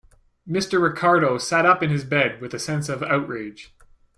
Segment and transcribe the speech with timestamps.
[0.49, 0.81] Mr.
[0.81, 3.71] Ricardo sat up in his bed with a sense of outrage.